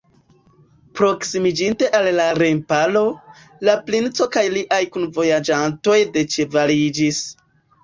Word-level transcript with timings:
Proksimiĝinte 0.99 1.89
al 1.99 2.09
la 2.19 2.25
remparo, 2.43 3.05
la 3.71 3.77
princo 3.91 4.29
kaj 4.39 4.45
liaj 4.57 4.81
kunvojaĝantoj 4.99 6.01
deĉevaliĝis. 6.19 7.25